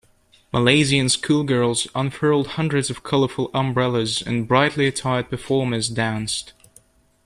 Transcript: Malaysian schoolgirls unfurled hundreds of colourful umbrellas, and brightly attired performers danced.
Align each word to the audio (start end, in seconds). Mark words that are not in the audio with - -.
Malaysian 0.51 1.07
schoolgirls 1.09 1.85
unfurled 1.93 2.47
hundreds 2.57 2.89
of 2.89 3.03
colourful 3.03 3.51
umbrellas, 3.53 4.19
and 4.19 4.47
brightly 4.47 4.87
attired 4.87 5.29
performers 5.29 5.89
danced. 5.89 6.53